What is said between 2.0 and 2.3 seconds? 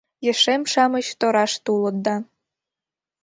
да.